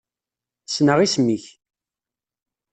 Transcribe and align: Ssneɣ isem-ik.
Ssneɣ 0.67 0.97
isem-ik. 1.05 1.45